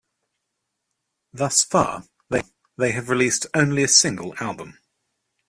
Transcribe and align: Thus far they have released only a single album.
Thus 1.31 1.63
far 1.63 2.05
they 2.75 2.91
have 2.91 3.09
released 3.09 3.45
only 3.53 3.83
a 3.83 3.87
single 3.87 4.33
album. 4.39 4.79